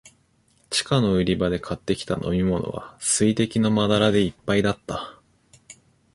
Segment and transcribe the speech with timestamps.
[0.71, 5.21] 地下の売り場で買ってきた飲みものは、水滴のまだらでいっぱいだった。